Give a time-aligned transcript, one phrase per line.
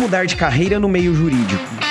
[0.00, 1.89] mudar de carreira no meio jurídico?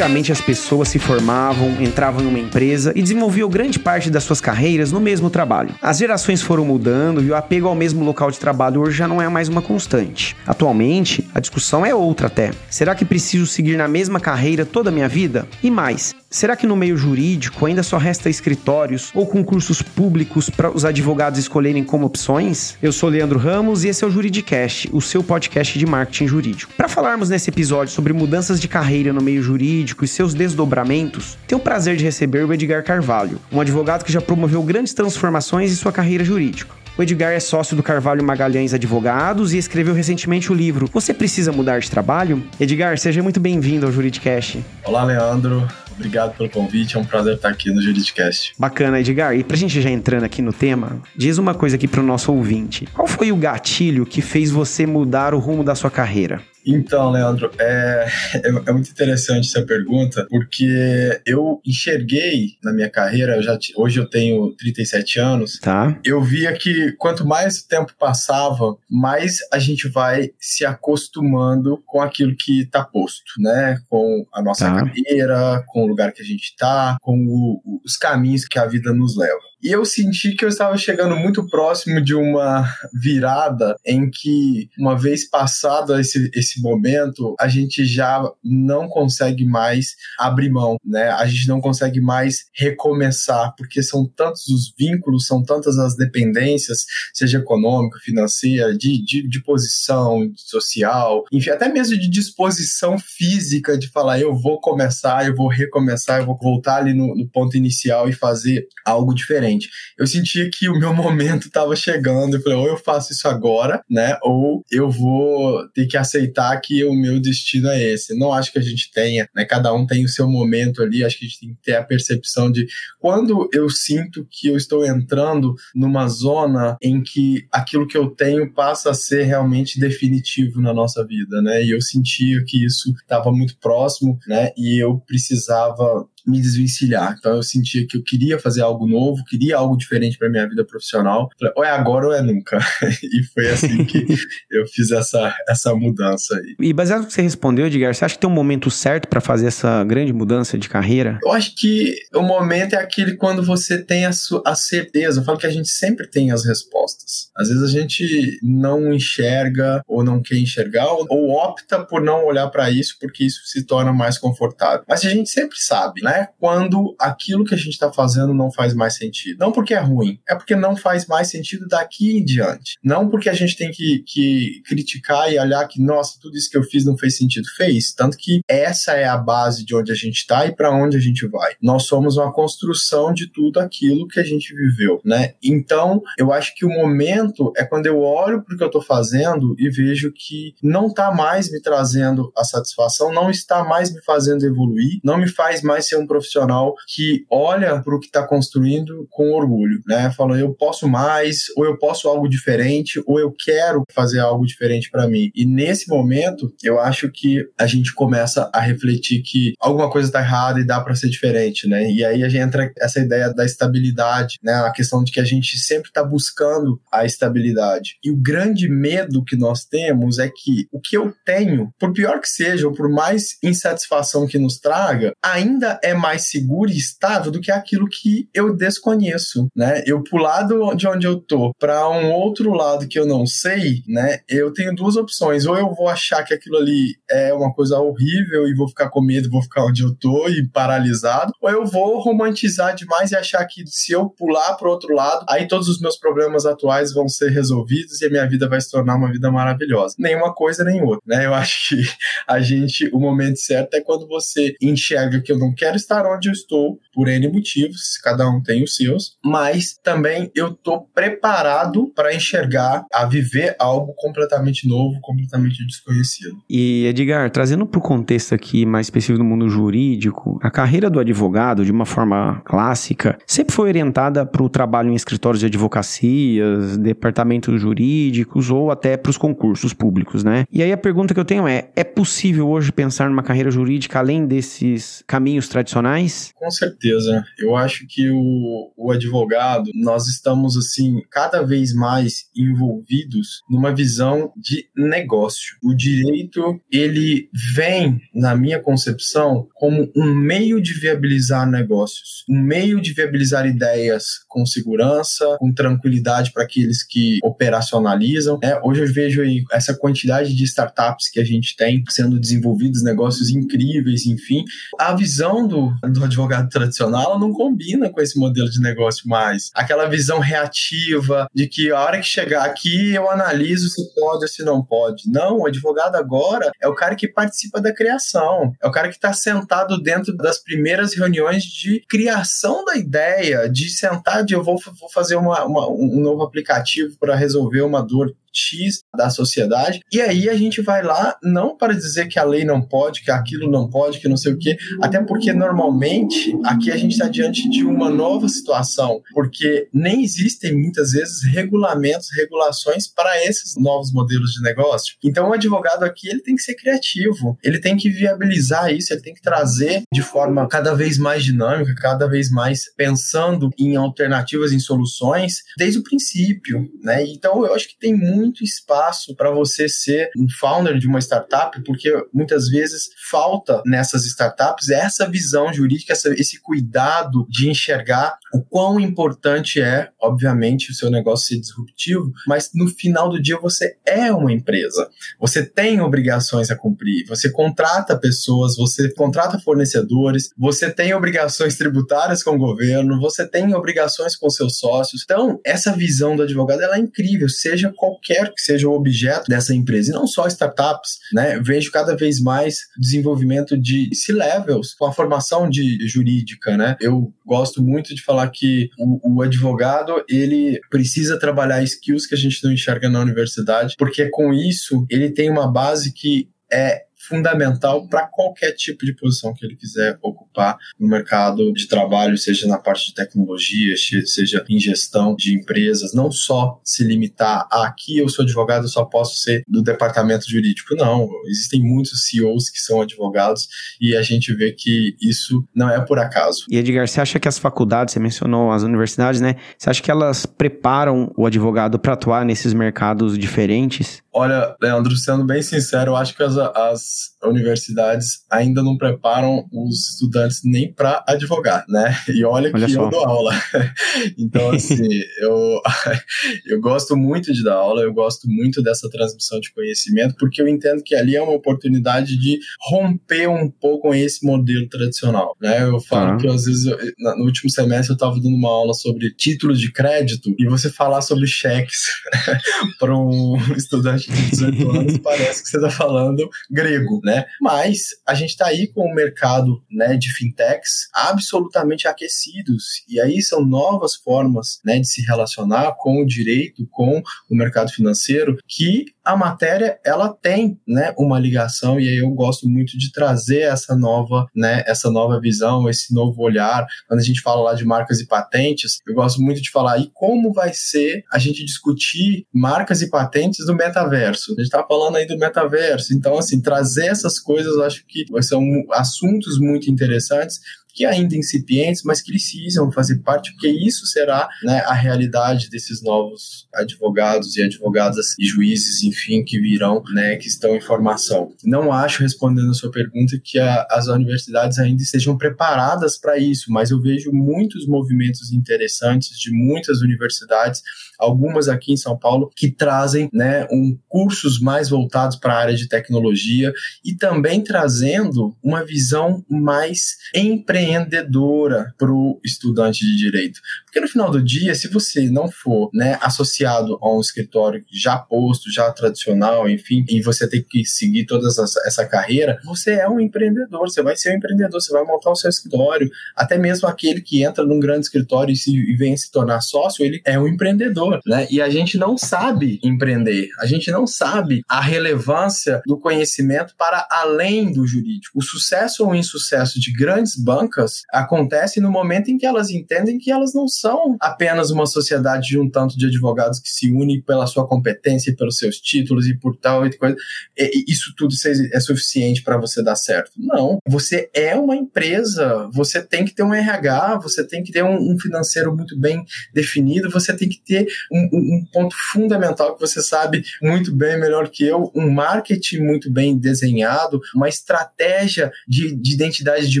[0.00, 4.40] Antigamente as pessoas se formavam, entravam em uma empresa e desenvolviam grande parte das suas
[4.40, 5.74] carreiras no mesmo trabalho.
[5.82, 9.20] As gerações foram mudando e o apego ao mesmo local de trabalho hoje já não
[9.20, 10.34] é mais uma constante.
[10.46, 12.50] Atualmente, a discussão é outra até.
[12.70, 15.46] Será que preciso seguir na mesma carreira toda a minha vida?
[15.62, 20.70] E mais, Será que no meio jurídico ainda só resta escritórios ou concursos públicos para
[20.70, 22.76] os advogados escolherem como opções?
[22.80, 26.72] Eu sou Leandro Ramos e esse é o Juridicast, o seu podcast de marketing jurídico.
[26.76, 31.60] Para falarmos nesse episódio sobre mudanças de carreira no meio jurídico e seus desdobramentos, tenho
[31.60, 35.74] o prazer de receber o Edgar Carvalho, um advogado que já promoveu grandes transformações em
[35.74, 36.80] sua carreira jurídica.
[36.98, 41.50] O Edgar é sócio do Carvalho Magalhães Advogados e escreveu recentemente o livro Você Precisa
[41.50, 42.42] Mudar de Trabalho?
[42.58, 44.62] Edgar, seja muito bem-vindo ao Juridicast.
[44.84, 45.66] Olá, Leandro.
[45.92, 48.54] Obrigado pelo convite, é um prazer estar aqui no Juridicast.
[48.58, 49.34] Bacana, Edgar.
[49.34, 52.86] E pra gente já entrando aqui no tema, diz uma coisa aqui pro nosso ouvinte.
[52.92, 56.42] Qual foi o gatilho que fez você mudar o rumo da sua carreira?
[56.66, 63.36] Então, Leandro, é, é, é, muito interessante essa pergunta, porque eu enxerguei na minha carreira,
[63.36, 65.98] eu já, hoje eu tenho 37 anos, tá.
[66.04, 72.00] eu via que quanto mais o tempo passava, mais a gente vai se acostumando com
[72.00, 73.80] aquilo que está posto, né?
[73.88, 74.74] Com a nossa tá.
[74.76, 78.92] carreira, com o lugar que a gente está, com o, os caminhos que a vida
[78.92, 79.49] nos leva.
[79.62, 84.98] E eu senti que eu estava chegando muito próximo de uma virada em que, uma
[84.98, 91.10] vez passado esse, esse momento, a gente já não consegue mais abrir mão, né?
[91.10, 96.86] A gente não consegue mais recomeçar, porque são tantos os vínculos, são tantas as dependências,
[97.12, 103.88] seja econômica, financeira, de, de, de posição social, enfim, até mesmo de disposição física de
[103.88, 108.08] falar, eu vou começar, eu vou recomeçar, eu vou voltar ali no, no ponto inicial
[108.08, 109.49] e fazer algo diferente
[109.98, 112.36] Eu sentia que o meu momento estava chegando.
[112.36, 114.16] Eu falei, ou eu faço isso agora, né?
[114.22, 118.16] Ou eu vou ter que aceitar que o meu destino é esse.
[118.18, 119.44] Não acho que a gente tenha, né?
[119.44, 121.04] Cada um tem o seu momento ali.
[121.04, 122.66] Acho que a gente tem que ter a percepção de
[122.98, 128.52] quando eu sinto que eu estou entrando numa zona em que aquilo que eu tenho
[128.52, 131.64] passa a ser realmente definitivo na nossa vida, né?
[131.64, 134.52] E eu sentia que isso estava muito próximo, né?
[134.56, 137.16] E eu precisava me desvencilhar.
[137.18, 140.64] Então eu sentia que eu queria fazer algo novo, queria algo diferente para minha vida
[140.64, 141.28] profissional.
[141.38, 142.58] Falei, ou é agora ou é nunca.
[143.02, 144.06] e foi assim que
[144.50, 146.56] eu fiz essa, essa mudança aí.
[146.58, 149.20] E baseado no que você respondeu, Edgar, você acha que tem um momento certo para
[149.20, 151.18] fazer essa grande mudança de carreira?
[151.22, 154.10] Eu acho que o momento é aquele quando você tem a,
[154.44, 155.20] a certeza.
[155.20, 157.30] Eu falo que a gente sempre tem as respostas.
[157.36, 162.24] Às vezes a gente não enxerga ou não quer enxergar ou, ou opta por não
[162.24, 164.84] olhar para isso porque isso se torna mais confortável.
[164.88, 166.09] Mas a gente sempre sabe, né?
[166.10, 166.28] Né?
[166.38, 169.38] Quando aquilo que a gente está fazendo não faz mais sentido.
[169.38, 172.76] Não porque é ruim, é porque não faz mais sentido daqui em diante.
[172.82, 176.56] Não porque a gente tem que, que criticar e olhar que, nossa, tudo isso que
[176.56, 177.46] eu fiz não fez sentido.
[177.56, 177.92] Fez.
[177.92, 181.00] Tanto que essa é a base de onde a gente está e para onde a
[181.00, 181.54] gente vai.
[181.62, 185.34] Nós somos uma construção de tudo aquilo que a gente viveu, né?
[185.42, 188.82] Então, eu acho que o momento é quando eu olho para o que eu estou
[188.82, 194.02] fazendo e vejo que não está mais me trazendo a satisfação, não está mais me
[194.02, 198.26] fazendo evoluir, não me faz mais ser um profissional que olha para o que está
[198.26, 200.10] construindo com orgulho, né?
[200.16, 204.90] Falando, eu posso mais, ou eu posso algo diferente, ou eu quero fazer algo diferente
[204.90, 205.30] para mim.
[205.34, 210.20] E nesse momento, eu acho que a gente começa a refletir que alguma coisa está
[210.20, 211.90] errada e dá para ser diferente, né?
[211.90, 214.54] E aí a gente entra essa ideia da estabilidade, né?
[214.54, 217.96] A questão de que a gente sempre está buscando a estabilidade.
[218.02, 222.20] E o grande medo que nós temos é que o que eu tenho, por pior
[222.20, 227.30] que seja, ou por mais insatisfação que nos traga, ainda é mais seguro e estável
[227.30, 229.82] do que aquilo que eu desconheço, né?
[229.86, 234.20] Eu pular de onde eu tô para um outro lado que eu não sei, né?
[234.28, 235.46] Eu tenho duas opções.
[235.46, 239.00] Ou eu vou achar que aquilo ali é uma coisa horrível e vou ficar com
[239.00, 243.44] medo, vou ficar onde eu tô e paralisado, ou eu vou romantizar demais e achar
[243.46, 247.30] que se eu pular para outro lado, aí todos os meus problemas atuais vão ser
[247.30, 249.94] resolvidos e a minha vida vai se tornar uma vida maravilhosa.
[249.98, 251.26] Nenhuma coisa nem outra, né?
[251.26, 251.82] Eu acho que
[252.26, 256.28] a gente, o momento certo é quando você enxerga que eu não quero estar onde
[256.28, 261.92] eu estou por N motivos, cada um tem os seus, mas também eu estou preparado
[261.94, 266.36] para enxergar, a viver algo completamente novo, completamente desconhecido.
[266.48, 270.98] E Edgar, trazendo para o contexto aqui mais específico do mundo jurídico, a carreira do
[270.98, 276.76] advogado, de uma forma clássica, sempre foi orientada para o trabalho em escritórios de advocacias,
[276.78, 280.44] departamentos jurídicos ou até para os concursos públicos, né?
[280.52, 283.98] E aí a pergunta que eu tenho é: é possível hoje pensar numa carreira jurídica
[283.98, 285.69] além desses caminhos tradicionais?
[285.70, 286.32] Tradicionais?
[286.34, 287.24] Com certeza.
[287.38, 294.32] Eu acho que o, o advogado, nós estamos assim, cada vez mais envolvidos numa visão
[294.36, 295.56] de negócio.
[295.62, 302.80] O direito, ele vem, na minha concepção, como um meio de viabilizar negócios, um meio
[302.80, 308.38] de viabilizar ideias com segurança, com tranquilidade para aqueles que operacionalizam.
[308.42, 308.58] Né?
[308.64, 313.30] Hoje eu vejo aí essa quantidade de startups que a gente tem sendo desenvolvidos, negócios
[313.30, 314.44] incríveis, enfim.
[314.78, 319.50] A visão do, do advogado tradicional não combina com esse modelo de negócio mais.
[319.54, 324.28] Aquela visão reativa de que a hora que chegar aqui eu analiso se pode ou
[324.28, 325.10] se não pode.
[325.10, 328.94] Não, o advogado agora é o cara que participa da criação, é o cara que
[328.94, 334.56] está sentado dentro das primeiras reuniões de criação da ideia, de sentar de eu vou,
[334.78, 339.80] vou fazer uma, uma, um novo aplicativo para resolver uma dor X da sociedade.
[339.92, 343.10] E aí a gente vai lá, não para dizer que a lei não pode, que
[343.10, 347.08] aquilo não pode, que não sei o quê, até porque normalmente aqui a gente está
[347.08, 353.92] diante de uma nova situação, porque nem existem muitas vezes regulamentos, regulações para esses novos
[353.92, 354.96] modelos de negócio.
[355.02, 359.02] Então o advogado aqui ele tem que ser criativo, ele tem que viabilizar isso, ele
[359.02, 364.52] tem que trazer de forma cada vez mais dinâmica, cada vez mais pensando em alternativas,
[364.52, 367.04] em soluções, desde o princípio, né?
[367.04, 370.98] Então eu acho que tem muito muito espaço para você ser um founder de uma
[370.98, 378.18] startup, porque muitas vezes falta nessas startups essa visão jurídica, essa, esse cuidado de enxergar
[378.32, 383.38] o quão importante é, obviamente, o seu negócio ser disruptivo, mas no final do dia
[383.38, 384.88] você é uma empresa.
[385.18, 392.22] Você tem obrigações a cumprir, você contrata pessoas, você contrata fornecedores, você tem obrigações tributárias
[392.22, 395.02] com o governo, você tem obrigações com seus sócios.
[395.04, 399.26] Então, essa visão do advogado ela é incrível, seja qualquer quer que seja o objeto
[399.28, 399.92] dessa empresa.
[399.92, 401.38] E não só startups, né?
[401.38, 406.76] Vejo cada vez mais desenvolvimento de C-levels com a formação de jurídica, né?
[406.80, 412.18] Eu gosto muito de falar que o, o advogado, ele precisa trabalhar skills que a
[412.18, 417.88] gente não enxerga na universidade, porque com isso ele tem uma base que é fundamental
[417.88, 422.56] para qualquer tipo de posição que ele quiser ocupar no mercado de trabalho, seja na
[422.56, 428.08] parte de tecnologia, seja em gestão de empresas, não só se limitar a aqui eu
[428.08, 430.76] sou advogado, eu só posso ser do departamento jurídico.
[430.76, 433.48] Não, existem muitos CEOs que são advogados
[433.80, 436.44] e a gente vê que isso não é por acaso.
[436.48, 439.34] E Edgar, você acha que as faculdades, você mencionou as universidades, né?
[439.58, 444.02] Você acha que elas preparam o advogado para atuar nesses mercados diferentes?
[444.12, 449.90] Olha, Leandro, sendo bem sincero, eu acho que as, as universidades ainda não preparam os
[449.90, 451.94] estudantes nem para advogar, né?
[452.08, 452.84] E olha, olha que só.
[452.84, 453.32] eu dou aula.
[454.18, 454.88] então, assim,
[455.20, 455.60] eu,
[456.46, 460.48] eu gosto muito de dar aula, eu gosto muito dessa transmissão de conhecimento, porque eu
[460.48, 462.38] entendo que ali é uma oportunidade de
[462.70, 465.62] romper um pouco com esse modelo tradicional, né?
[465.62, 469.12] Eu falo que às vezes, eu, no último semestre, eu estava dando uma aula sobre
[469.14, 471.86] títulos de crédito e você falar sobre cheques
[472.78, 477.26] para um estudante de 18 anos, parece que você está falando grego, né?
[477.40, 482.84] Mas a gente está aí com o mercado né, de fintechs absolutamente aquecidos.
[482.88, 487.70] E aí são novas formas né, de se relacionar com o direito, com o mercado
[487.70, 492.92] financeiro, que a matéria ela tem né, uma ligação e aí eu gosto muito de
[492.92, 496.64] trazer essa nova, né, essa nova visão, esse novo olhar.
[496.86, 499.90] Quando a gente fala lá de marcas e patentes, eu gosto muito de falar e
[499.92, 504.32] como vai ser a gente discutir marcas e patentes do metaverso.
[504.32, 508.42] A gente está falando aí do metaverso, então assim trazer essas coisas, acho que são
[508.70, 510.40] assuntos muito interessantes
[510.74, 515.82] que ainda incipientes, mas que precisam fazer parte, porque isso será né, a realidade desses
[515.82, 521.32] novos advogados e advogadas e juízes, enfim, que virão, né, que estão em formação.
[521.44, 526.52] Não acho, respondendo a sua pergunta, que a, as universidades ainda estejam preparadas para isso,
[526.52, 530.62] mas eu vejo muitos movimentos interessantes de muitas universidades,
[530.98, 535.54] algumas aqui em São Paulo, que trazem né, um, cursos mais voltados para a área
[535.54, 536.52] de tecnologia
[536.84, 543.40] e também trazendo uma visão mais empreendedora empreendedora para o estudante de direito.
[543.64, 547.96] Porque no final do dia, se você não for né, associado a um escritório já
[547.96, 553.00] posto, já tradicional, enfim, e você tem que seguir toda essa, carreira, você é um
[553.00, 555.90] empreendedor, você vai ser um empreendedor, você vai montar o seu escritório.
[556.16, 559.84] Até mesmo aquele que entra num grande escritório e, se, e vem se tornar sócio,
[559.84, 561.26] ele é um empreendedor, né?
[561.30, 566.86] E a gente não sabe empreender, a gente não sabe a relevância do conhecimento para
[566.90, 568.18] além do jurídico.
[568.18, 572.98] O sucesso ou insucesso de grandes bancos alavancas acontecem no momento em que elas entendem
[572.98, 577.00] que elas não são apenas uma sociedade de um tanto de advogados que se unem
[577.00, 579.96] pela sua competência pelos seus títulos e por tal e coisa.
[580.36, 581.14] E isso tudo
[581.52, 583.12] é suficiente para você dar certo.
[583.16, 583.58] Não.
[583.68, 587.92] Você é uma empresa, você tem que ter um RH, você tem que ter um,
[587.92, 592.82] um financeiro muito bem definido, você tem que ter um, um, ponto fundamental que você
[592.82, 598.94] sabe muito bem, melhor que eu, um marketing muito bem desenhado, uma estratégia de, de
[598.94, 599.60] identidade de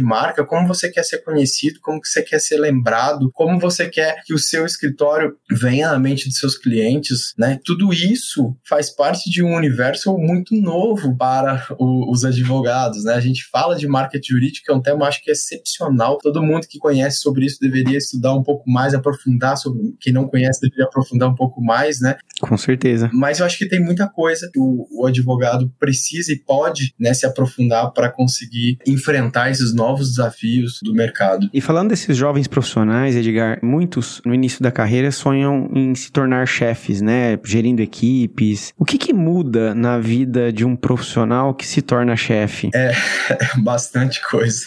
[0.00, 4.22] marca, como você quer ser conhecido, como que você quer ser lembrado, como você quer
[4.24, 7.58] que o seu escritório venha à mente de seus clientes, né?
[7.64, 13.14] Tudo isso faz parte de um universo muito novo para o, os advogados, né?
[13.14, 16.18] A gente fala de marketing jurídico, que é um tema acho que é excepcional.
[16.18, 20.26] Todo mundo que conhece sobre isso deveria estudar um pouco mais, aprofundar sobre quem não
[20.26, 22.16] conhece deveria aprofundar um pouco mais, né?
[22.40, 23.10] Com certeza.
[23.12, 27.12] Mas eu acho que tem muita coisa que o, o advogado precisa e pode né,
[27.12, 31.48] se aprofundar para conseguir enfrentar esses novos desafios do mercado.
[31.52, 36.46] E falando desses jovens profissionais, Edgar, muitos no início da carreira sonham em se tornar
[36.46, 37.38] chefes, né?
[37.44, 38.72] Gerindo equipes.
[38.78, 42.70] O que, que muda na vida de um profissional que se torna chefe?
[42.74, 42.92] É,
[43.62, 44.66] bastante coisa.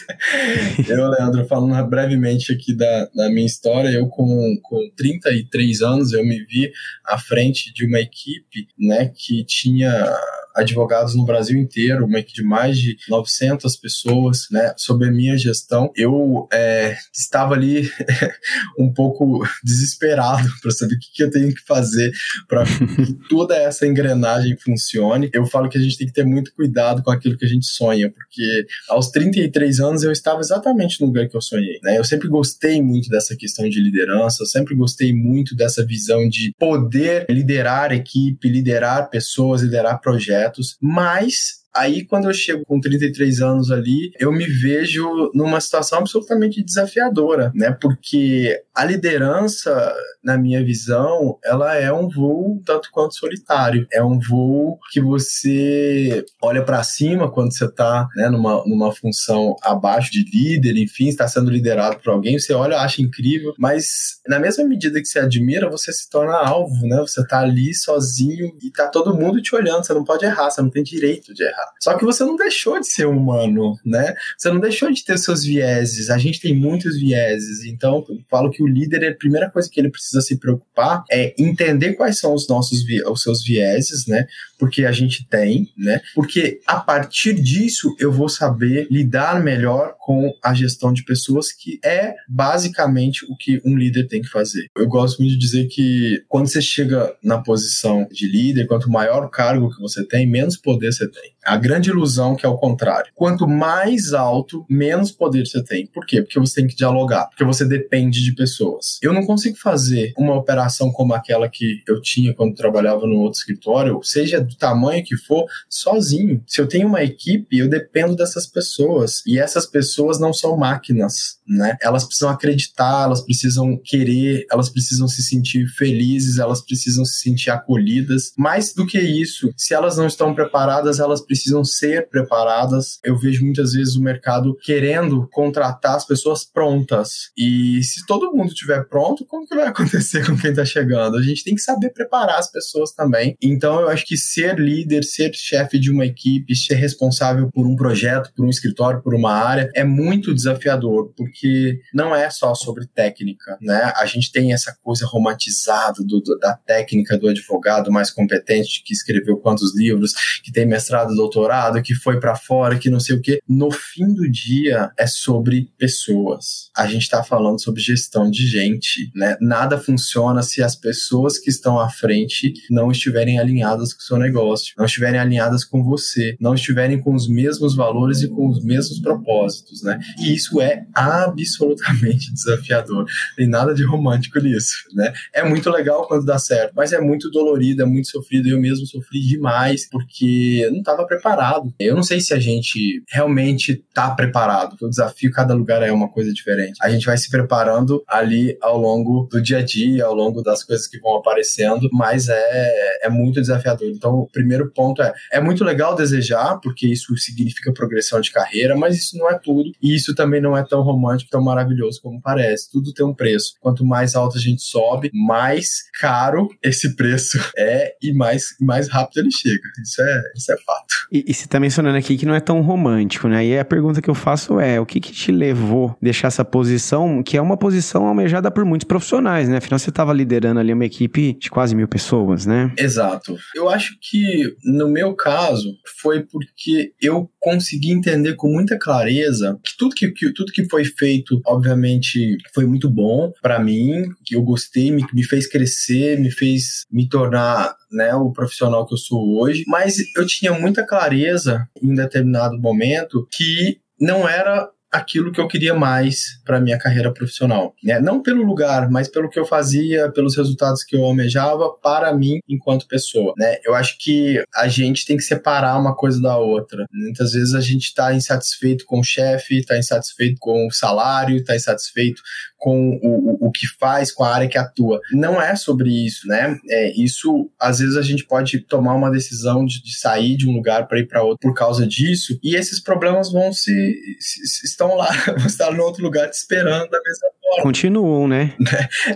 [0.88, 6.24] eu, Leandro, falando brevemente aqui da, da minha história, eu com, com 33 anos, eu
[6.24, 6.70] me vi
[7.06, 10.12] à frente de uma equipe, né, que tinha
[10.54, 15.36] advogados no Brasil inteiro, uma equipe de mais de 900 pessoas, né, sob a minha
[15.36, 15.92] gestão.
[15.96, 17.90] Eu é, estava ali
[18.78, 22.12] um pouco desesperado para saber o que, que, eu tenho que fazer
[22.48, 25.30] para que toda essa engrenagem funcione.
[25.32, 27.66] Eu falo que a gente tem que ter muito cuidado com aquilo que a gente
[27.66, 31.78] sonha, porque aos 33 anos eu estava exatamente no lugar que eu sonhei.
[31.82, 31.98] Né?
[31.98, 36.52] Eu sempre gostei muito dessa questão de liderança, eu sempre gostei muito dessa visão de
[36.58, 40.43] poder liderar equipe, liderar pessoas, liderar projetos
[40.80, 46.62] mas Aí, quando eu chego com 33 anos ali, eu me vejo numa situação absolutamente
[46.62, 47.76] desafiadora, né?
[47.80, 49.92] Porque a liderança,
[50.24, 53.86] na minha visão, ela é um voo tanto quanto solitário.
[53.92, 59.54] É um voo que você olha para cima quando você está né, numa, numa função
[59.62, 64.38] abaixo de líder, enfim, está sendo liderado por alguém, você olha, acha incrível, mas na
[64.38, 66.96] mesma medida que você admira, você se torna alvo, né?
[67.00, 70.62] Você está ali sozinho e tá todo mundo te olhando, você não pode errar, você
[70.62, 71.72] não tem direito de errar.
[71.80, 74.14] Só que você não deixou de ser humano, né?
[74.38, 76.10] Você não deixou de ter seus vieses.
[76.10, 77.64] A gente tem muitos vieses.
[77.64, 81.34] Então, eu falo que o líder, a primeira coisa que ele precisa se preocupar é
[81.38, 84.26] entender quais são os nossos os seus vieses, né?
[84.58, 86.00] Porque a gente tem, né?
[86.14, 91.78] Porque a partir disso eu vou saber lidar melhor com a gestão de pessoas, que
[91.84, 94.66] é basicamente o que um líder tem que fazer.
[94.76, 99.24] Eu gosto muito de dizer que quando você chega na posição de líder, quanto maior
[99.24, 101.33] o cargo que você tem, menos poder você tem.
[101.44, 103.12] A grande ilusão que é o contrário.
[103.14, 105.86] Quanto mais alto, menos poder você tem.
[105.86, 106.22] Por quê?
[106.22, 108.98] Porque você tem que dialogar, porque você depende de pessoas.
[109.02, 113.38] Eu não consigo fazer uma operação como aquela que eu tinha quando trabalhava no outro
[113.38, 116.42] escritório, seja do tamanho que for, sozinho.
[116.46, 119.22] Se eu tenho uma equipe, eu dependo dessas pessoas.
[119.26, 121.76] E essas pessoas não são máquinas, né?
[121.82, 127.50] Elas precisam acreditar, elas precisam querer, elas precisam se sentir felizes, elas precisam se sentir
[127.50, 128.32] acolhidas.
[128.36, 133.00] Mais do que isso, se elas não estão preparadas, elas precisam precisam ser preparadas.
[133.02, 137.30] Eu vejo muitas vezes o mercado querendo contratar as pessoas prontas.
[137.36, 141.16] E se todo mundo estiver pronto, como que vai acontecer com quem está chegando?
[141.16, 143.36] A gente tem que saber preparar as pessoas também.
[143.42, 147.74] Então eu acho que ser líder, ser chefe de uma equipe, ser responsável por um
[147.74, 152.86] projeto, por um escritório, por uma área, é muito desafiador, porque não é só sobre
[152.86, 153.92] técnica, né?
[153.96, 158.92] A gente tem essa coisa romantizada do, do, da técnica do advogado mais competente que
[158.92, 160.12] escreveu quantos livros,
[160.42, 163.40] que tem mestrado, doutorado, que foi para fora, que não sei o quê.
[163.48, 166.70] No fim do dia é sobre pessoas.
[166.76, 169.36] A gente está falando sobre gestão de gente, né?
[169.40, 174.18] Nada funciona se as pessoas que estão à frente não estiverem alinhadas com o seu
[174.18, 178.62] negócio, não estiverem alinhadas com você, não estiverem com os mesmos valores e com os
[178.62, 179.98] mesmos propósitos, né?
[180.18, 183.06] E isso é absolutamente desafiador.
[183.36, 185.12] Tem nada de romântico nisso, né?
[185.32, 188.48] É muito legal quando dá certo, mas é muito dolorido, é muito sofrido.
[188.48, 191.72] Eu mesmo sofri demais porque não estava preparado.
[191.78, 196.08] Eu não sei se a gente realmente está preparado, o desafio, cada lugar é uma
[196.08, 196.78] coisa diferente.
[196.82, 200.64] A gente vai se preparando ali ao longo do dia a dia, ao longo das
[200.64, 203.88] coisas que vão aparecendo, mas é, é muito desafiador.
[203.88, 208.76] Então, o primeiro ponto é: é muito legal desejar, porque isso significa progressão de carreira,
[208.76, 209.70] mas isso não é tudo.
[209.82, 212.70] E isso também não é tão romântico, tão maravilhoso como parece.
[212.70, 213.54] Tudo tem um preço.
[213.60, 219.18] Quanto mais alto a gente sobe, mais caro esse preço é e mais, mais rápido
[219.18, 219.62] ele chega.
[219.82, 220.94] Isso é, isso é fato.
[221.10, 223.44] E, e você tá mencionando aqui que não é tão romântico, né?
[223.44, 226.44] E a pergunta que eu faço é: o que que te levou a deixar essa
[226.44, 229.58] posição, que é uma posição almejada por muitos profissionais, né?
[229.58, 232.72] Afinal, você estava liderando ali uma equipe de quase mil pessoas, né?
[232.78, 233.36] Exato.
[233.54, 239.76] Eu acho que, no meu caso, foi porque eu consegui entender com muita clareza que
[239.76, 244.42] tudo que, que tudo que foi feito, obviamente, foi muito bom para mim, que eu
[244.42, 249.40] gostei, me, me fez crescer, me fez me tornar né, o profissional que eu sou
[249.40, 255.48] hoje, mas eu tinha muita clareza em determinado momento que não era aquilo que eu
[255.48, 257.98] queria mais para minha carreira profissional, né?
[257.98, 262.38] Não pelo lugar, mas pelo que eu fazia, pelos resultados que eu almejava para mim
[262.48, 263.56] enquanto pessoa, né?
[263.64, 266.86] Eu acho que a gente tem que separar uma coisa da outra.
[266.92, 271.56] Muitas vezes a gente está insatisfeito com o chefe, está insatisfeito com o salário, está
[271.56, 272.22] insatisfeito
[272.64, 274.98] com o, o, que faz, com a área que atua.
[275.12, 276.58] Não é sobre isso, né?
[276.66, 280.52] É, isso, às vezes, a gente pode tomar uma decisão de, de sair de um
[280.54, 284.66] lugar para ir para outro por causa disso, e esses problemas vão se, se, se
[284.66, 287.28] estão lá, vão estar no outro lugar te esperando da mesma.
[287.62, 288.54] Continuam, né?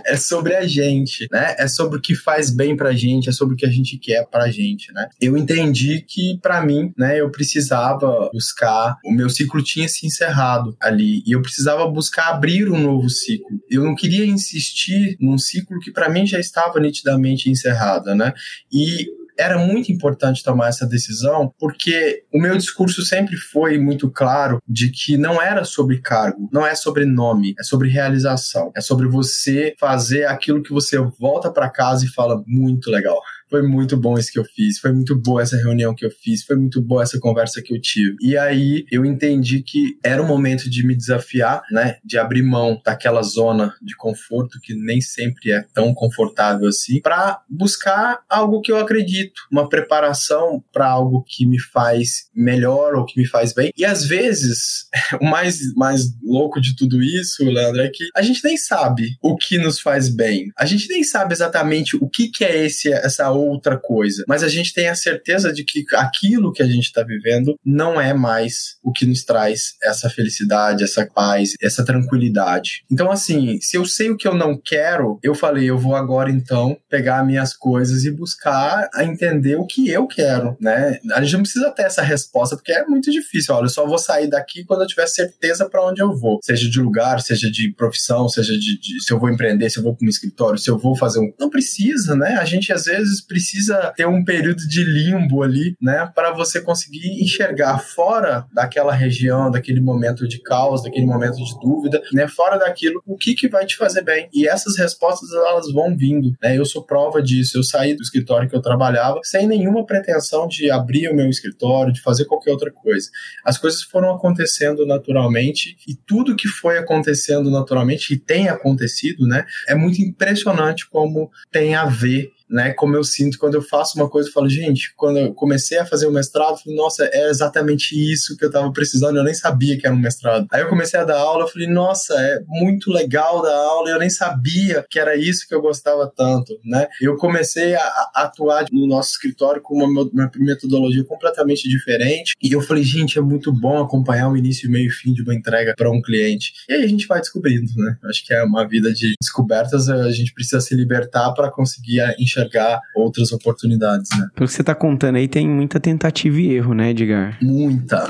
[0.05, 1.55] É sobre a gente, né?
[1.57, 4.25] É sobre o que faz bem pra gente, é sobre o que a gente quer
[4.27, 5.07] pra gente, né?
[5.19, 10.75] Eu entendi que, para mim, né, eu precisava buscar, o meu ciclo tinha se encerrado
[10.79, 13.59] ali, e eu precisava buscar abrir um novo ciclo.
[13.69, 18.33] Eu não queria insistir num ciclo que para mim já estava nitidamente encerrado, né?
[18.71, 24.61] E era muito importante tomar essa decisão, porque o meu discurso sempre foi muito claro
[24.67, 29.07] de que não era sobre cargo, não é sobre nome, é sobre realização, é sobre
[29.07, 33.19] você fazer aquilo que você volta para casa e fala muito legal
[33.49, 36.43] foi muito bom isso que eu fiz, foi muito boa essa reunião que eu fiz,
[36.43, 38.15] foi muito boa essa conversa que eu tive.
[38.21, 41.97] E aí eu entendi que era o momento de me desafiar, né?
[42.03, 47.41] De abrir mão daquela zona de conforto que nem sempre é tão confortável assim, para
[47.49, 53.19] buscar algo que eu acredito, uma preparação para algo que me faz melhor ou que
[53.19, 53.71] me faz bem.
[53.77, 54.87] E às vezes,
[55.21, 59.35] o mais, mais louco de tudo isso, Leandro, é que a gente nem sabe o
[59.35, 60.51] que nos faz bem.
[60.57, 64.23] A gente nem sabe exatamente o que, que é esse, essa outra coisa.
[64.27, 67.99] Mas a gente tem a certeza de que aquilo que a gente está vivendo não
[67.99, 72.83] é mais o que nos traz essa felicidade, essa paz, essa tranquilidade.
[72.91, 76.29] Então, assim, se eu sei o que eu não quero, eu falei, eu vou agora
[76.29, 80.99] então pegar minhas coisas e buscar a entender o que eu quero, né?
[81.13, 83.53] A gente não precisa ter essa resposta, porque é muito difícil.
[83.55, 86.69] Olha, eu só vou sair daqui quando eu tiver certeza para onde eu vou, seja
[86.69, 89.95] de lugar, seja de profissão, seja de, de se eu vou empreender, se eu vou
[89.95, 91.33] para um escritório, se eu vou fazer um.
[91.39, 92.35] Não precisa, né?
[92.35, 97.23] A gente às vezes precisa ter um período de limbo ali, né, para você conseguir
[97.23, 103.01] enxergar fora daquela região, daquele momento de caos, daquele momento de dúvida, né, fora daquilo,
[103.05, 104.27] o que que vai te fazer bem.
[104.33, 106.57] E essas respostas elas vão vindo, né?
[106.57, 107.57] Eu sou prova disso.
[107.57, 111.93] Eu saí do escritório que eu trabalhava sem nenhuma pretensão de abrir o meu escritório,
[111.93, 113.09] de fazer qualquer outra coisa.
[113.45, 119.45] As coisas foram acontecendo naturalmente e tudo que foi acontecendo naturalmente e tem acontecido, né,
[119.67, 122.73] é muito impressionante como tem a ver né?
[122.73, 125.85] Como eu sinto quando eu faço uma coisa, eu falo, gente, quando eu comecei a
[125.85, 129.33] fazer o mestrado, eu falei, nossa, é exatamente isso que eu tava precisando, eu nem
[129.33, 130.47] sabia que era um mestrado.
[130.51, 133.99] Aí eu comecei a dar aula, eu falei, nossa, é muito legal dar aula, eu
[133.99, 136.87] nem sabia que era isso que eu gostava tanto, né?
[136.99, 142.61] Eu comecei a, atuar no nosso escritório com uma, uma metodologia completamente diferente, e eu
[142.61, 145.91] falei, gente, é muito bom acompanhar o início, meio e fim de uma entrega para
[145.91, 146.53] um cliente.
[146.67, 147.97] E aí a gente vai descobrindo, né?
[148.05, 152.38] Acho que é uma vida de descobertas, a gente precisa se libertar para conseguir enxergar
[152.39, 154.27] enxergar outras oportunidades, né?
[154.35, 157.37] Pelo que você está contando aí, tem muita tentativa e erro, né, Edgar?
[157.41, 158.07] Muita.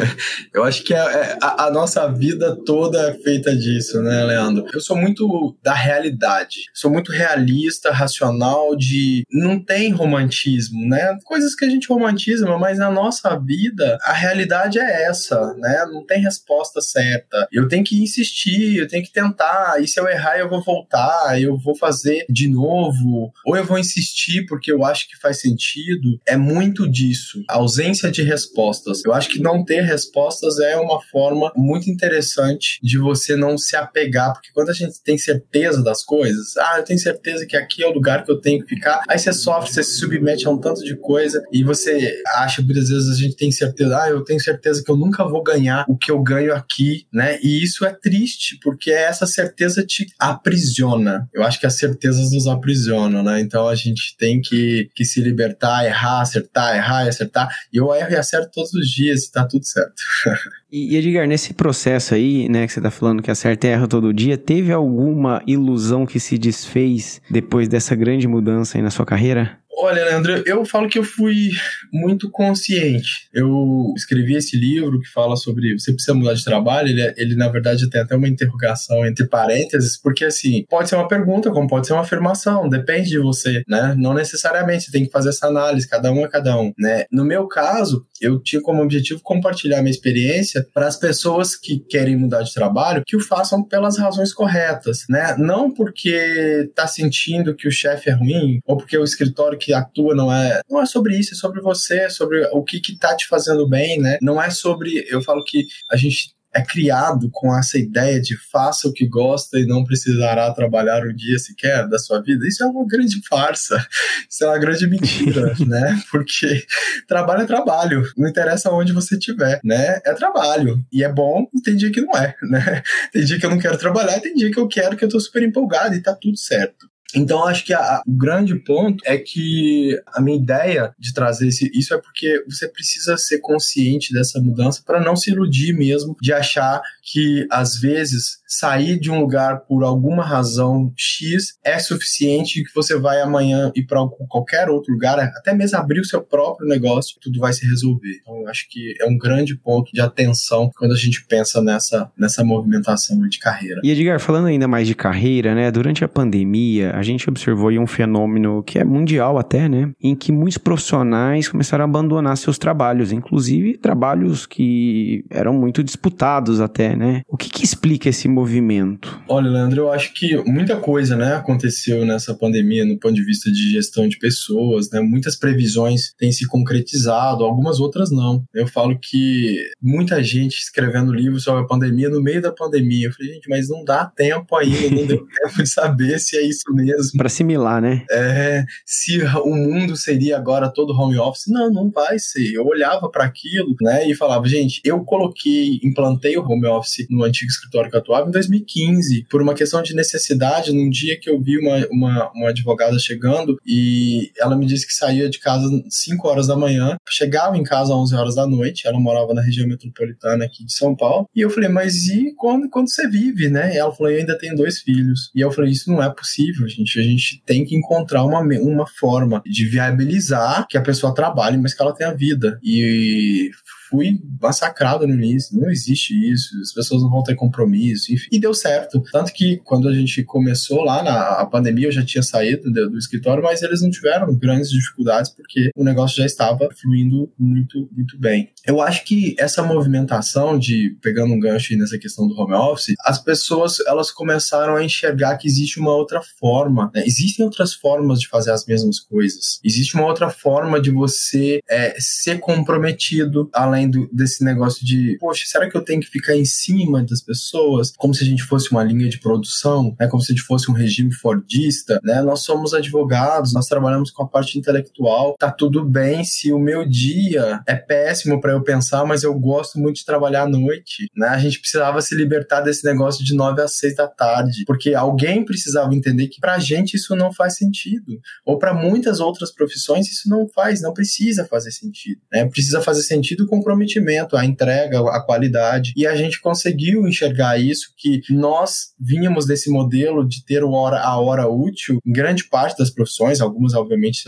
[0.52, 4.66] Eu acho que é, é, a, a, nossa vida toda é feita disso, né, Leandro?
[4.72, 6.64] Eu sou muito da realidade.
[6.72, 11.18] Sou muito realista, racional, de não tem romantismo, né?
[11.24, 15.86] Coisas que a gente romantiza, mas na nossa vida a realidade é essa, né?
[15.90, 17.46] Não tem resposta certa.
[17.52, 19.80] Eu tenho que insistir, eu tenho que tentar.
[19.80, 23.32] E se eu errar, eu vou voltar, eu vou fazer de novo.
[23.44, 27.42] Ou eu vou insistir porque eu acho que faz sentido, é muito disso.
[27.48, 29.02] A ausência de respostas.
[29.04, 33.76] Eu acho que não ter respostas é uma forma muito interessante de você não se
[33.76, 37.82] apegar, porque quando a gente tem certeza das coisas, ah, eu tenho certeza que aqui
[37.82, 40.50] é o lugar que eu tenho que ficar, aí você sofre, você se submete a
[40.50, 44.22] um tanto de coisa e você acha, muitas vezes a gente tem certeza, ah, eu
[44.24, 47.38] tenho certeza que eu nunca vou ganhar o que eu ganho aqui, né?
[47.42, 51.28] E isso é triste, porque essa certeza te aprisiona.
[51.32, 53.40] Eu acho que as certezas nos aprisionam, né?
[53.40, 57.48] Então, então a gente tem que, que se libertar, errar, acertar, errar e acertar.
[57.72, 59.94] E eu erro e acerto todos os dias e tá tudo certo.
[60.70, 64.12] e, Edgar, nesse processo aí, né, que você tá falando que acerta e erra todo
[64.12, 69.58] dia, teve alguma ilusão que se desfez depois dessa grande mudança aí na sua carreira?
[69.78, 71.50] Olha, Leandro, eu falo que eu fui
[71.92, 73.28] muito consciente.
[73.32, 76.88] Eu escrevi esse livro que fala sobre você precisa mudar de trabalho.
[76.88, 81.06] Ele, ele na verdade, tem até uma interrogação entre parênteses, porque assim, pode ser uma
[81.06, 83.94] pergunta, como pode ser uma afirmação, depende de você, né?
[83.98, 87.04] Não necessariamente você tem que fazer essa análise, cada um é cada um, né?
[87.12, 92.16] No meu caso, eu tinha como objetivo compartilhar minha experiência para as pessoas que querem
[92.16, 95.36] mudar de trabalho, que o façam pelas razões corretas, né?
[95.38, 100.14] Não porque tá sentindo que o chefe é ruim ou porque o escritório que atua
[100.14, 103.16] não é, não é sobre isso, é sobre você, é sobre o que que tá
[103.16, 104.16] te fazendo bem, né?
[104.22, 108.86] Não é sobre, eu falo que a gente é criado com essa ideia de faça
[108.86, 112.66] o que gosta e não precisará trabalhar um dia sequer da sua vida, isso é
[112.66, 113.84] uma grande farsa,
[114.30, 116.00] isso é uma grande mentira, né?
[116.12, 116.64] Porque
[117.08, 120.00] trabalho é trabalho, não interessa onde você estiver, né?
[120.06, 122.82] É trabalho e é bom e tem dia que não é, né?
[123.12, 125.18] Tem dia que eu não quero trabalhar, tem dia que eu quero que eu tô
[125.18, 126.86] super empolgado e tá tudo certo.
[127.14, 131.70] Então, acho que a, o grande ponto é que a minha ideia de trazer esse,
[131.74, 136.32] isso é porque você precisa ser consciente dessa mudança para não se iludir mesmo de
[136.32, 142.74] achar que, às vezes, sair de um lugar por alguma razão X é suficiente que
[142.74, 147.16] você vai amanhã ir para qualquer outro lugar, até mesmo abrir o seu próprio negócio,
[147.20, 148.20] tudo vai se resolver.
[148.22, 152.44] Então, acho que é um grande ponto de atenção quando a gente pensa nessa, nessa
[152.44, 153.80] movimentação de carreira.
[153.82, 155.70] E Edgar, falando ainda mais de carreira, né?
[155.70, 159.92] Durante a pandemia, a gente observou aí um fenômeno que é mundial até, né?
[160.02, 166.58] Em que muitos profissionais começaram a abandonar seus trabalhos, inclusive trabalhos que eram muito disputados
[166.58, 167.20] até, né?
[167.28, 169.20] O que, que explica esse movimento?
[169.28, 173.52] Olha, Leandro, eu acho que muita coisa, né, aconteceu nessa pandemia no ponto de vista
[173.52, 174.98] de gestão de pessoas, né?
[175.00, 178.42] Muitas previsões têm se concretizado, algumas outras não.
[178.54, 183.08] Eu falo que muita gente escrevendo livros sobre a pandemia no meio da pandemia.
[183.08, 186.42] Eu falei, gente, mas não dá tempo ainda, não deu tempo de saber se é
[186.42, 186.85] isso mesmo.
[187.16, 188.04] Para assimilar, né?
[188.10, 191.46] É, se o mundo seria agora todo home office.
[191.48, 192.52] Não, não vai ser.
[192.52, 197.24] Eu olhava para aquilo, né, e falava, gente, eu coloquei, implantei o home office no
[197.24, 201.28] antigo escritório que eu atuava em 2015, por uma questão de necessidade, num dia que
[201.28, 205.66] eu vi uma, uma, uma advogada chegando e ela me disse que saía de casa
[205.88, 209.42] 5 horas da manhã, chegava em casa às 11 horas da noite, ela morava na
[209.42, 213.48] região metropolitana aqui de São Paulo, e eu falei, mas e quando, quando você vive,
[213.48, 213.74] né?
[213.74, 215.30] E ela falou, eu ainda tenho dois filhos.
[215.34, 218.86] E eu falei, isso não é possível, gente, a gente tem que encontrar uma, uma
[218.86, 222.58] forma de viabilizar que a pessoa trabalhe, mas que ela tenha vida.
[222.62, 223.50] E
[223.88, 225.58] fui massacrado no início.
[225.58, 228.28] Não existe isso, as pessoas não vão ter compromisso, enfim.
[228.32, 229.02] E deu certo.
[229.12, 232.98] Tanto que quando a gente começou lá na pandemia, eu já tinha saído do, do,
[232.98, 238.18] escritório, mas eles não tiveram grandes dificuldades porque o negócio já estava fluindo muito, muito
[238.18, 238.50] bem.
[238.66, 243.18] Eu acho que essa movimentação de, pegando um gancho nessa questão do home office, as
[243.18, 246.90] pessoas elas começaram a enxergar que existe uma outra forma.
[246.94, 247.04] Né?
[247.06, 249.60] Existem outras formas de fazer as mesmas coisas.
[249.64, 255.16] Existe uma outra forma de você é, ser comprometido, além além do, desse negócio de,
[255.20, 257.92] poxa, será que eu tenho que ficar em cima das pessoas?
[257.96, 260.08] Como se a gente fosse uma linha de produção, né?
[260.08, 262.22] Como se a gente fosse um regime fordista, né?
[262.22, 265.36] Nós somos advogados, nós trabalhamos com a parte intelectual.
[265.38, 269.78] Tá tudo bem se o meu dia é péssimo para eu pensar, mas eu gosto
[269.78, 271.28] muito de trabalhar à noite, né?
[271.28, 275.44] A gente precisava se libertar desse negócio de 9 às 6 da tarde, porque alguém
[275.44, 280.28] precisava entender que pra gente isso não faz sentido, ou para muitas outras profissões isso
[280.28, 282.46] não faz, não precisa fazer sentido, né?
[282.46, 285.92] Precisa fazer sentido com comprometimento, a entrega, a qualidade.
[285.96, 291.18] E a gente conseguiu enxergar isso, que nós vínhamos desse modelo de ter hora, a
[291.18, 294.22] hora útil em grande parte das profissões, algumas obviamente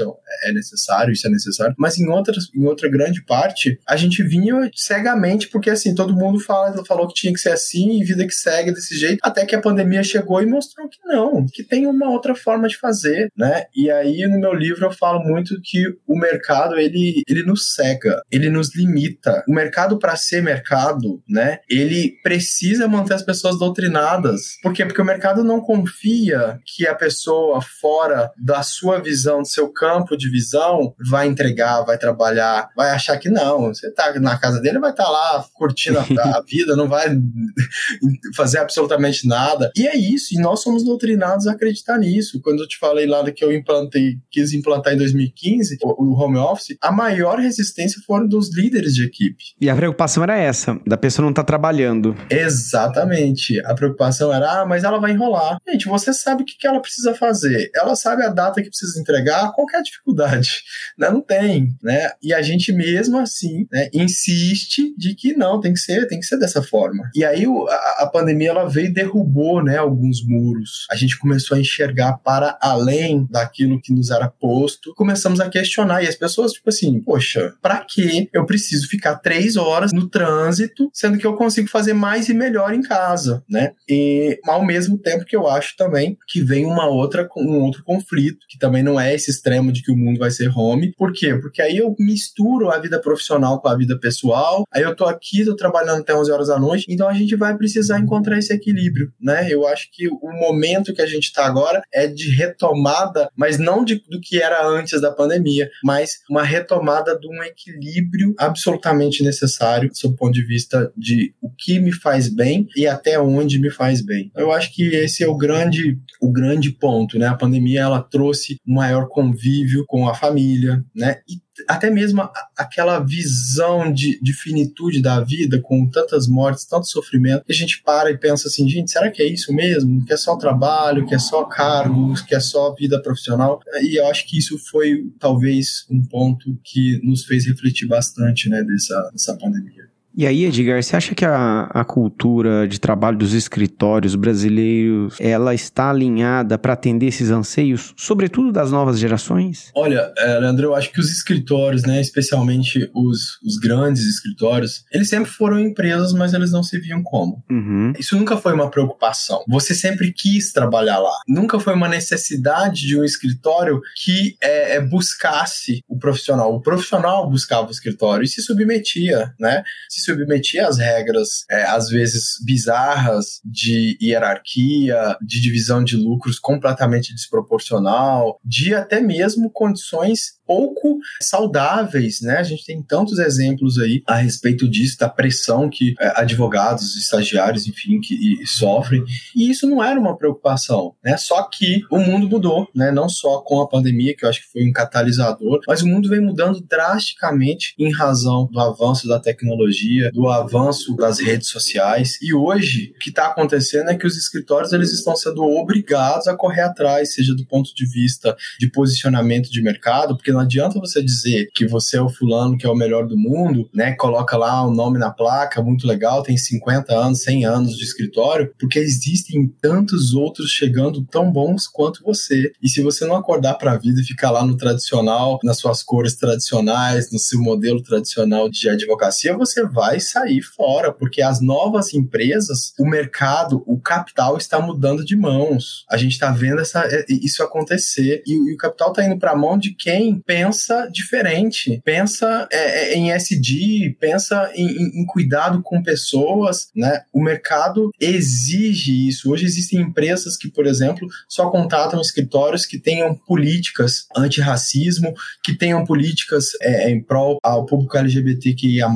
[0.44, 4.68] é necessário, isso é necessário, mas em outras, em outra grande parte, a gente vinha
[4.74, 8.34] cegamente, porque assim, todo mundo fala, falou que tinha que ser assim, e vida que
[8.34, 12.10] segue desse jeito, até que a pandemia chegou e mostrou que não, que tem uma
[12.10, 13.64] outra forma de fazer, né?
[13.74, 18.20] E aí no meu livro eu falo muito que o mercado, ele, ele nos cega,
[18.30, 24.58] ele nos limita o mercado para ser mercado, né, ele precisa manter as pessoas doutrinadas.
[24.62, 24.84] Por quê?
[24.84, 30.16] Porque o mercado não confia que a pessoa fora da sua visão, do seu campo
[30.16, 33.68] de visão, vai entregar, vai trabalhar, vai achar que não.
[33.68, 36.02] Você tá na casa dele, vai estar tá lá curtindo a,
[36.38, 37.08] a vida, não vai
[38.34, 39.70] fazer absolutamente nada.
[39.76, 42.40] E é isso, e nós somos doutrinados a acreditar nisso.
[42.40, 46.38] Quando eu te falei lá que eu implantei, quis implantar em 2015 o, o home
[46.38, 49.44] office, a maior resistência foram dos líderes de equipe equipe.
[49.60, 52.16] E a preocupação era essa, da pessoa não estar tá trabalhando.
[52.30, 53.60] Exatamente.
[53.66, 55.58] A preocupação era, ah, mas ela vai enrolar.
[55.68, 57.70] Gente, você sabe o que ela precisa fazer.
[57.74, 60.62] Ela sabe a data que precisa entregar, qualquer dificuldade.
[60.98, 61.10] Né?
[61.10, 62.10] Não tem, né?
[62.20, 66.26] E a gente mesmo assim, né, insiste de que não, tem que ser, tem que
[66.26, 67.08] ser dessa forma.
[67.14, 70.86] E aí a, a pandemia ela veio e derrubou, né, alguns muros.
[70.90, 74.92] A gente começou a enxergar para além daquilo que nos era posto.
[74.94, 79.56] Começamos a questionar e as pessoas tipo assim, poxa, para que eu preciso ficar três
[79.56, 83.72] horas no trânsito, sendo que eu consigo fazer mais e melhor em casa, né?
[83.88, 88.46] E ao mesmo tempo que eu acho também que vem uma outra um outro conflito
[88.48, 90.92] que também não é esse extremo de que o mundo vai ser home.
[90.96, 91.34] Por quê?
[91.34, 94.64] Porque aí eu misturo a vida profissional com a vida pessoal.
[94.72, 97.56] Aí eu tô aqui, tô trabalhando até 11 horas da noite, então a gente vai
[97.56, 99.48] precisar encontrar esse equilíbrio, né?
[99.50, 103.84] Eu acho que o momento que a gente tá agora é de retomada, mas não
[103.84, 109.90] de, do que era antes da pandemia, mas uma retomada de um equilíbrio absolutamente necessário
[110.02, 114.00] do ponto de vista de o que me faz bem e até onde me faz
[114.00, 114.30] bem.
[114.36, 117.26] Eu acho que esse é o grande, o grande ponto, né?
[117.26, 121.18] A pandemia ela trouxe maior convívio com a família, né?
[121.28, 127.44] E até mesmo aquela visão de, de finitude da vida, com tantas mortes, tanto sofrimento,
[127.48, 130.04] a gente para e pensa assim, gente, será que é isso mesmo?
[130.04, 133.60] Que é só trabalho, que é só cargos, que é só vida profissional?
[133.82, 138.62] E eu acho que isso foi talvez um ponto que nos fez refletir bastante, né,
[138.62, 139.88] dessa, dessa pandemia.
[140.18, 145.54] E aí, Edgar, você acha que a, a cultura de trabalho dos escritórios brasileiros ela
[145.54, 149.70] está alinhada para atender esses anseios, sobretudo das novas gerações?
[149.76, 155.08] Olha, é, Leandro, eu acho que os escritórios, né, especialmente os, os grandes escritórios, eles
[155.08, 157.40] sempre foram empresas, mas eles não se viam como.
[157.48, 157.92] Uhum.
[157.96, 159.44] Isso nunca foi uma preocupação.
[159.46, 161.16] Você sempre quis trabalhar lá.
[161.28, 166.52] Nunca foi uma necessidade de um escritório que é, é buscasse o profissional.
[166.52, 169.62] O profissional buscava o escritório e se submetia, né?
[169.88, 177.14] Se submetia às regras, é, às vezes bizarras, de hierarquia, de divisão de lucros completamente
[177.14, 182.38] desproporcional, de até mesmo condições pouco saudáveis, né?
[182.38, 187.68] A gente tem tantos exemplos aí a respeito disso, da pressão que é, advogados, estagiários,
[187.68, 189.04] enfim, que e, sofrem.
[189.36, 191.18] E isso não era uma preocupação, né?
[191.18, 192.90] Só que o mundo mudou, né?
[192.90, 196.08] Não só com a pandemia, que eu acho que foi um catalisador, mas o mundo
[196.08, 202.18] vem mudando drasticamente em razão do avanço da tecnologia, do avanço das redes sociais.
[202.22, 206.34] E hoje, o que está acontecendo é que os escritórios eles estão sendo obrigados a
[206.34, 211.02] correr atrás, seja do ponto de vista de posicionamento de mercado, porque não adianta você
[211.02, 213.92] dizer que você é o fulano que é o melhor do mundo, né?
[213.94, 218.52] Coloca lá o nome na placa, muito legal, tem 50 anos, 100 anos de escritório,
[218.58, 222.52] porque existem tantos outros chegando tão bons quanto você.
[222.62, 225.82] E se você não acordar para a vida e ficar lá no tradicional, nas suas
[225.82, 231.92] cores tradicionais, no seu modelo tradicional de advocacia, você vai sair fora, porque as novas
[231.92, 235.84] empresas, o mercado, o capital está mudando de mãos.
[235.90, 239.36] A gente está vendo essa, isso acontecer e, e o capital está indo para a
[239.36, 245.62] mão de quem pensa diferente, pensa é, é em SD, pensa em, em, em, cuidado
[245.62, 247.00] com pessoas, né?
[247.14, 249.32] O mercado exige isso.
[249.32, 255.86] Hoje existem empresas que, por exemplo, só contratam escritórios que tenham políticas antirracismo, que tenham
[255.86, 258.86] políticas é, em prol ao público LGBTQIA+,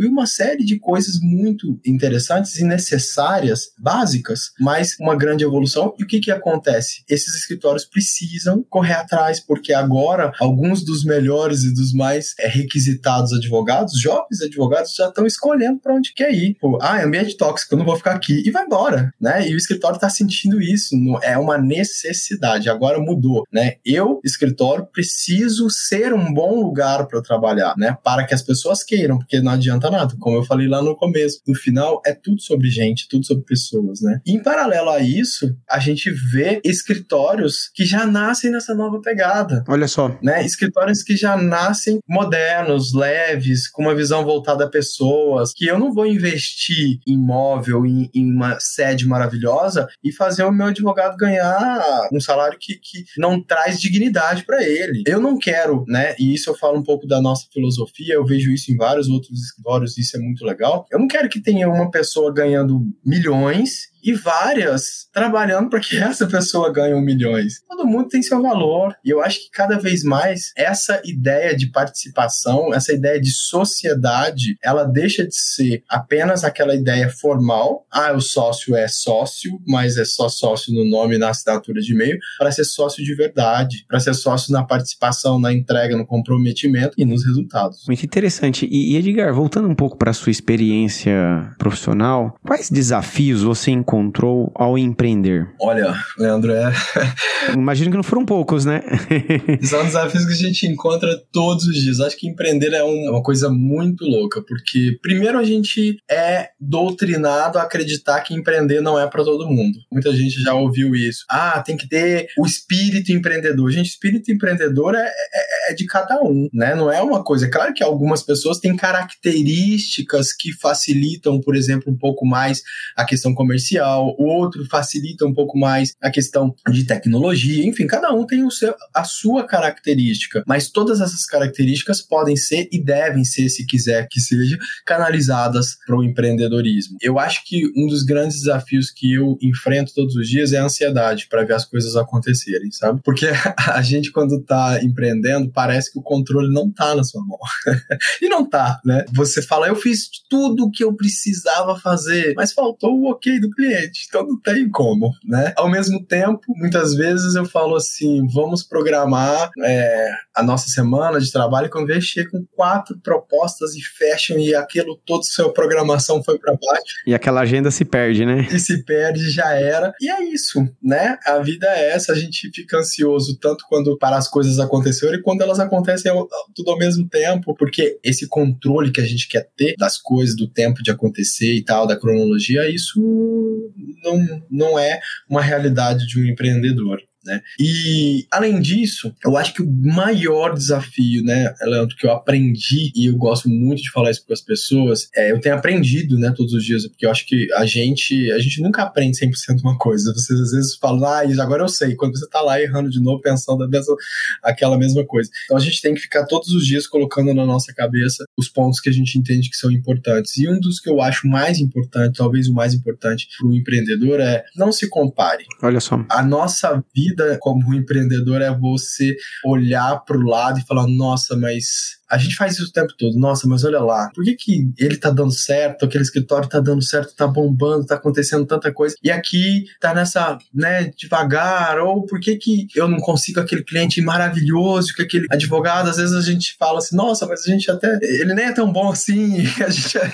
[0.00, 5.94] e uma série de coisas muito interessantes e necessárias, básicas, mas uma grande evolução.
[6.00, 7.04] E o que que acontece?
[7.08, 12.48] Esses escritórios precisam correr atrás, porque agora alguns alguns dos melhores e dos mais é,
[12.48, 16.56] requisitados advogados, jovens advogados, já estão escolhendo para onde quer ir.
[16.58, 18.42] Pô, ah, é ambiente tóxico, eu não vou ficar aqui.
[18.46, 19.46] E vai embora, né?
[19.46, 20.96] E o escritório está sentindo isso.
[21.22, 22.70] É uma necessidade.
[22.70, 23.74] Agora mudou, né?
[23.84, 27.96] Eu, escritório, preciso ser um bom lugar para trabalhar, né?
[28.02, 30.14] Para que as pessoas queiram, porque não adianta nada.
[30.18, 34.00] Como eu falei lá no começo, no final é tudo sobre gente, tudo sobre pessoas,
[34.00, 34.20] né?
[34.24, 39.62] E em paralelo a isso, a gente vê escritórios que já nascem nessa nova pegada.
[39.68, 40.16] Olha só.
[40.22, 40.44] Né?
[40.54, 45.92] Escritórios que já nascem modernos, leves, com uma visão voltada a pessoas, que eu não
[45.92, 52.08] vou investir em imóvel, em, em uma sede maravilhosa e fazer o meu advogado ganhar
[52.12, 55.02] um salário que, que não traz dignidade para ele.
[55.06, 56.14] Eu não quero, né?
[56.18, 59.42] E isso eu falo um pouco da nossa filosofia, eu vejo isso em vários outros
[59.42, 60.86] escritórios, isso é muito legal.
[60.92, 66.26] Eu não quero que tenha uma pessoa ganhando milhões e várias trabalhando para que essa
[66.26, 67.62] pessoa ganhe um milhões.
[67.68, 68.94] Todo mundo tem seu valor.
[69.04, 74.56] E eu acho que cada vez mais essa ideia de participação, essa ideia de sociedade,
[74.62, 77.86] ela deixa de ser apenas aquela ideia formal.
[77.90, 81.92] Ah, o sócio é sócio, mas é só sócio no nome e na assinatura de
[81.92, 86.94] e-mail, para ser sócio de verdade, para ser sócio na participação, na entrega, no comprometimento
[86.98, 87.84] e nos resultados.
[87.86, 88.66] Muito interessante.
[88.70, 91.14] E Edgar, voltando um pouco para a sua experiência
[91.58, 95.48] profissional, quais desafios você encontrou ao empreender?
[95.60, 96.72] Olha, Leandro, é.
[97.54, 98.82] Imagino que não foram poucos, né?
[99.62, 102.00] São desafios que a gente encontra todos os dias.
[102.00, 107.58] Acho que empreender é, é uma coisa muito louca, porque primeiro a gente é doutrinado
[107.58, 109.78] a acreditar que empreender não é para todo mundo.
[109.92, 111.24] Muita gente já ouviu isso.
[111.30, 113.70] Ah, tem que ter o espírito empreendedor.
[113.70, 116.74] Gente, espírito empreendedor é, é, é de cada um, né?
[116.74, 117.46] Não é uma coisa.
[117.46, 122.62] É claro que algumas pessoas têm características que facilitam, por exemplo, um pouco mais
[122.96, 128.12] a questão comercial, o outro facilita um pouco mais a questão de tecnologia, enfim, cada
[128.12, 133.24] um tem o seu, a sua característica, mas todas essas características podem ser e devem
[133.24, 136.96] ser, se quiser que seja, canalizadas para o empreendedorismo.
[137.00, 140.64] Eu acho que um dos grandes desafios que eu enfrento todos os dias é a
[140.64, 143.00] ansiedade para ver as coisas acontecerem, sabe?
[143.04, 143.26] Porque
[143.68, 147.38] a gente, quando está empreendendo, parece que o controle não está na sua mão.
[148.20, 149.04] e não tá, né?
[149.12, 153.50] Você fala, eu fiz tudo o que eu precisava fazer, mas faltou o ok do
[153.50, 153.73] cliente,
[154.06, 155.52] então não tem como, né?
[155.56, 161.30] Ao mesmo tempo, muitas vezes eu falo assim, vamos programar é, a nossa semana de
[161.30, 166.38] trabalho, quando vê, chega com quatro propostas e fecham e aquilo, toda sua programação foi
[166.38, 166.94] para baixo.
[167.06, 168.46] E aquela agenda se perde, né?
[168.50, 169.92] E se perde, já era.
[170.00, 171.18] E é isso, né?
[171.26, 175.22] A vida é essa, a gente fica ansioso tanto quando para as coisas acontecerem e
[175.22, 176.12] quando elas acontecem
[176.54, 180.48] tudo ao mesmo tempo, porque esse controle que a gente quer ter das coisas, do
[180.48, 183.63] tempo de acontecer e tal, da cronologia, isso
[184.02, 187.00] não, não é uma realidade de um empreendedor.
[187.24, 187.40] Né?
[187.58, 193.06] E, além disso, eu acho que o maior desafio, né, Leandro, que eu aprendi, e
[193.06, 196.52] eu gosto muito de falar isso para as pessoas, é, eu tenho aprendido, né, todos
[196.52, 200.12] os dias, porque eu acho que a gente, a gente nunca aprende 100% uma coisa.
[200.12, 201.94] Vocês às vezes falam, ah, agora eu sei.
[201.94, 203.94] Quando você tá lá errando de novo, pensando mesma,
[204.42, 205.30] aquela mesma coisa.
[205.44, 208.80] Então a gente tem que ficar todos os dias colocando na nossa cabeça os pontos
[208.80, 210.36] que a gente entende que são importantes.
[210.36, 214.20] E um dos que eu acho mais importante, talvez o mais importante para o empreendedor,
[214.20, 215.44] é não se compare.
[215.62, 216.04] Olha só.
[216.10, 221.36] A nossa vida vida como empreendedor é você olhar para o lado e falar: nossa,
[221.36, 223.18] mas a gente faz isso o tempo todo.
[223.18, 226.82] Nossa, mas olha lá, por que, que ele tá dando certo, aquele escritório tá dando
[226.82, 232.20] certo, tá bombando, tá acontecendo tanta coisa, e aqui tá nessa, né, devagar, ou por
[232.20, 236.56] que que eu não consigo aquele cliente maravilhoso, que aquele advogado, às vezes a gente
[236.58, 239.98] fala assim, nossa, mas a gente até, ele nem é tão bom assim, a gente
[239.98, 240.12] é,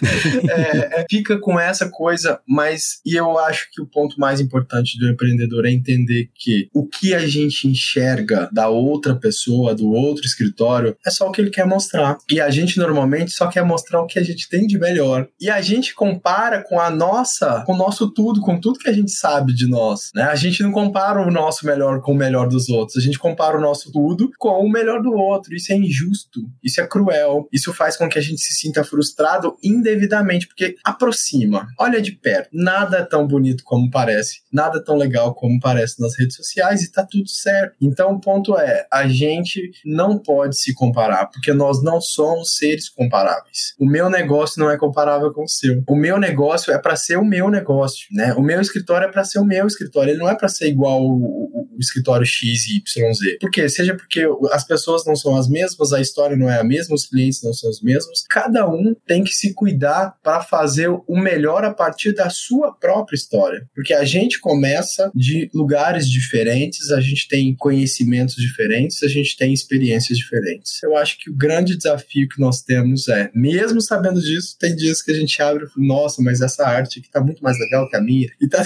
[0.49, 4.99] é, é, fica com essa coisa, mas, e eu acho que o ponto mais importante
[4.99, 10.25] do empreendedor é entender que o que a gente enxerga da outra pessoa, do outro
[10.25, 12.19] escritório, é só o que ele quer mostrar mostrar.
[12.31, 15.27] E a gente normalmente só quer mostrar o que a gente tem de melhor.
[15.41, 18.93] E a gente compara com a nossa, com o nosso tudo, com tudo que a
[18.93, 20.11] gente sabe de nós.
[20.15, 20.23] Né?
[20.23, 22.99] A gente não compara o nosso melhor com o melhor dos outros.
[22.99, 25.55] A gente compara o nosso tudo com o melhor do outro.
[25.55, 26.41] Isso é injusto.
[26.63, 27.49] Isso é cruel.
[27.53, 32.51] Isso faz com que a gente se sinta frustrado indevidamente, porque aproxima, olha de perto.
[32.53, 34.41] Nada é tão bonito como parece.
[34.53, 37.77] Nada é tão legal como parece nas redes sociais e tá tudo certo.
[37.81, 42.57] Então o ponto é, a gente não pode se comparar, porque nós nós não somos
[42.57, 43.75] seres comparáveis.
[43.79, 45.83] O meu negócio não é comparável com o seu.
[45.89, 48.35] O meu negócio é para ser o meu negócio, né?
[48.35, 50.11] O meu escritório é para ser o meu escritório.
[50.11, 53.39] Ele não é para ser igual o, o escritório X e YZ.
[53.41, 53.69] Por quê?
[53.69, 57.07] Seja porque as pessoas não são as mesmas, a história não é a mesma, os
[57.07, 58.25] clientes não são os mesmos.
[58.29, 63.15] Cada um tem que se cuidar para fazer o melhor a partir da sua própria
[63.15, 63.67] história.
[63.75, 69.53] Porque a gente começa de lugares diferentes, a gente tem conhecimentos diferentes, a gente tem
[69.53, 70.83] experiências diferentes.
[70.83, 74.75] Eu acho que o grande grande desafio que nós temos é, mesmo sabendo disso, tem
[74.75, 77.89] dias que a gente abre e nossa, mas essa arte aqui tá muito mais legal
[77.89, 78.29] que a minha.
[78.41, 78.65] E, tá,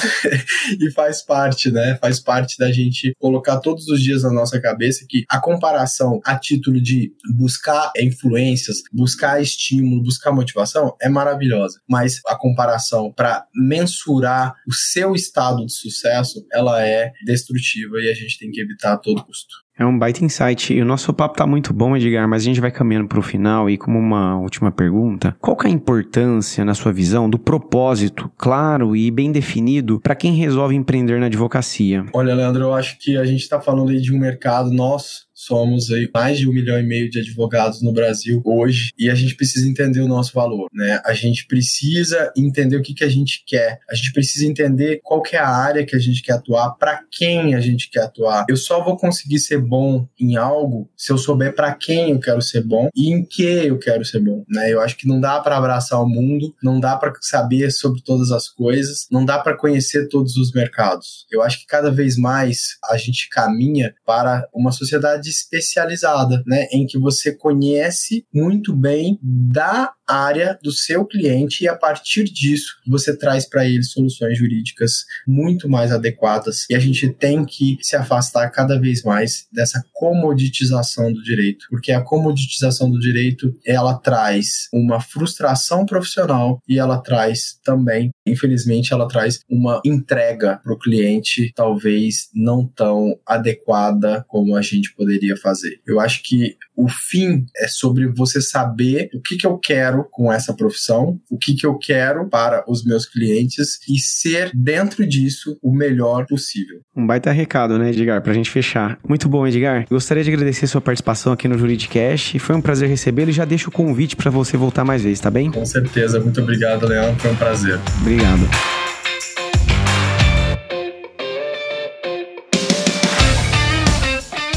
[0.81, 1.99] e faz parte, né?
[2.01, 6.39] Faz parte da gente colocar todos os dias na nossa cabeça que a comparação a
[6.39, 11.81] título de buscar influências, buscar estímulo, buscar motivação é maravilhosa.
[11.89, 18.15] Mas a comparação para mensurar o seu estado de sucesso, ela é destrutiva e a
[18.15, 19.64] gente tem que evitar a todo custo.
[19.77, 20.73] É um baita insight.
[20.73, 23.23] E o nosso papo tá muito bom, Edgar, mas a gente vai caminhando para o
[23.23, 28.31] final e como uma última pergunta, qual é a importância, na sua visão, do propósito
[28.39, 32.07] claro e bem definido para quem resolve empreender na advocacia?
[32.13, 35.91] Olha, Leandro, eu acho que a gente está falando aí de um mercado nosso somos
[35.91, 39.35] aí mais de um milhão e meio de advogados no Brasil hoje e a gente
[39.35, 41.01] precisa entender o nosso valor, né?
[41.05, 45.21] A gente precisa entender o que, que a gente quer, a gente precisa entender qual
[45.21, 48.47] que é a área que a gente quer atuar, para quem a gente quer atuar.
[48.49, 52.41] Eu só vou conseguir ser bom em algo se eu souber para quem eu quero
[52.41, 54.73] ser bom e em que eu quero ser bom, né?
[54.73, 58.31] Eu acho que não dá para abraçar o mundo, não dá para saber sobre todas
[58.31, 61.27] as coisas, não dá para conhecer todos os mercados.
[61.31, 66.87] Eu acho que cada vez mais a gente caminha para uma sociedade especializada, né, em
[66.87, 73.17] que você conhece muito bem da área do seu cliente e a partir disso você
[73.17, 78.51] traz para ele soluções jurídicas muito mais adequadas e a gente tem que se afastar
[78.51, 85.01] cada vez mais dessa comoditização do direito, porque a comoditização do direito ela traz uma
[85.01, 92.29] frustração profissional e ela traz também, infelizmente, ela traz uma entrega para o cliente talvez
[92.35, 95.81] não tão adequada como a gente poderia fazer.
[95.87, 100.33] Eu acho que o fim é sobre você saber o que, que eu quero com
[100.33, 105.57] essa profissão, o que, que eu quero para os meus clientes e ser dentro disso
[105.63, 106.81] o melhor possível.
[106.97, 108.99] Um baita recado, né, Edgar, para a gente fechar.
[109.09, 109.87] Muito bom, Edgar.
[109.89, 112.39] Gostaria de agradecer sua participação aqui no Juridicast.
[112.39, 115.31] Foi um prazer recebê-lo e já deixo o convite para você voltar mais vezes, tá
[115.31, 115.51] bem?
[115.51, 116.19] Com certeza.
[116.19, 117.21] Muito obrigado, Leandro.
[117.21, 117.79] Foi um prazer.
[118.01, 118.84] Obrigado.